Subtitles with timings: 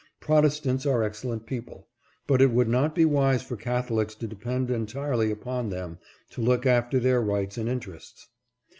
[0.19, 1.87] Protestants are excellent people,
[2.25, 5.99] but it would not be wise for Catholics to depend entirely upon them
[6.31, 8.27] to look after their rights and interests.